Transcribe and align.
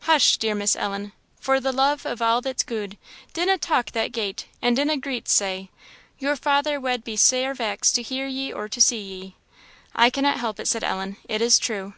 "Hush, 0.00 0.36
dear 0.36 0.54
Miss 0.54 0.76
Ellen! 0.76 1.12
for 1.40 1.58
the 1.58 1.72
love 1.72 2.04
of 2.04 2.20
a' 2.20 2.40
that's 2.44 2.62
gude; 2.62 2.98
dinna 3.32 3.56
talk 3.56 3.92
that 3.92 4.12
gate, 4.12 4.44
and 4.60 4.76
dinna 4.76 4.98
greet 4.98 5.30
sae! 5.30 5.70
your 6.18 6.36
father 6.36 6.78
wad 6.78 7.04
be 7.04 7.16
sair 7.16 7.54
vexed 7.54 7.94
to 7.94 8.02
hear 8.02 8.26
ye 8.26 8.52
or 8.52 8.68
to 8.68 8.80
see 8.82 9.00
ye." 9.00 9.36
"I 9.94 10.10
cannot 10.10 10.40
help 10.40 10.60
it," 10.60 10.68
said 10.68 10.84
Ellen; 10.84 11.16
"it 11.26 11.40
is 11.40 11.58
true." 11.58 11.94